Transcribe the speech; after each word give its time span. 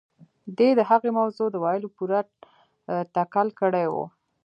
دې 0.57 0.69
د 0.77 0.81
هغې 0.89 1.11
موضوع 1.19 1.47
د 1.51 1.55
ويلو 1.63 1.93
پوره 1.95 2.19
تکل 3.15 3.47
کړی 3.59 3.85
و. 3.93 3.95